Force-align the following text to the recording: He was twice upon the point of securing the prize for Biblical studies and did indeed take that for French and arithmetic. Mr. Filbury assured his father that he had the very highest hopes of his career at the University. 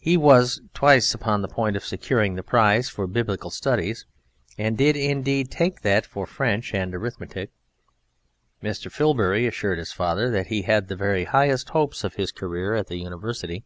He 0.00 0.16
was 0.16 0.62
twice 0.72 1.12
upon 1.12 1.42
the 1.42 1.46
point 1.46 1.76
of 1.76 1.84
securing 1.84 2.36
the 2.36 2.42
prize 2.42 2.88
for 2.88 3.06
Biblical 3.06 3.50
studies 3.50 4.06
and 4.56 4.78
did 4.78 4.96
indeed 4.96 5.50
take 5.50 5.82
that 5.82 6.06
for 6.06 6.26
French 6.26 6.72
and 6.72 6.94
arithmetic. 6.94 7.50
Mr. 8.62 8.90
Filbury 8.90 9.46
assured 9.46 9.76
his 9.76 9.92
father 9.92 10.30
that 10.30 10.46
he 10.46 10.62
had 10.62 10.88
the 10.88 10.96
very 10.96 11.24
highest 11.24 11.68
hopes 11.68 12.02
of 12.02 12.14
his 12.14 12.32
career 12.32 12.74
at 12.74 12.86
the 12.86 12.96
University. 12.96 13.62